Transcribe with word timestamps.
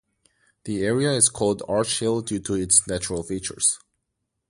The 0.63 0.81
area 0.83 1.11
is 1.13 1.29
called 1.29 1.61
Arch 1.67 1.99
Hill 1.99 2.21
due 2.21 2.39
to 2.39 2.55
its 2.55 2.87
"natural 2.87 3.21
features". 3.21 3.77